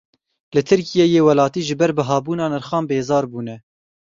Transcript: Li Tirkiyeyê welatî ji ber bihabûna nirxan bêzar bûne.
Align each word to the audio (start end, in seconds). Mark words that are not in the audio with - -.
Li 0.53 0.61
Tirkiyeyê 0.69 1.21
welatî 1.27 1.61
ji 1.67 1.75
ber 1.79 1.91
bihabûna 1.97 2.47
nirxan 2.53 2.83
bêzar 2.89 3.25
bûne. 3.31 3.57